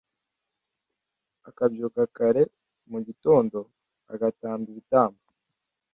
[1.49, 2.43] akabyuka kare
[2.91, 3.57] mu gitondo
[4.13, 5.21] agatamba ibitambo